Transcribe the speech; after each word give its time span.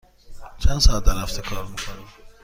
چند 0.59 0.79
ساعت 0.79 1.03
در 1.03 1.17
هفته 1.21 1.41
کار 1.41 1.63
می 1.65 1.75
کنی؟ 1.75 2.03